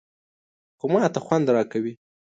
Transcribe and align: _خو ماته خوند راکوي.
_خو 0.77 0.85
ماته 0.93 1.19
خوند 1.25 1.47
راکوي. 1.55 1.93